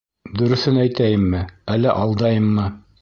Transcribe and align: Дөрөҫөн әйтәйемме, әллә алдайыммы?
Дөрөҫөн 0.39 0.79
әйтәйемме, 0.83 1.43
әллә 1.75 1.93
алдайыммы? 2.07 2.67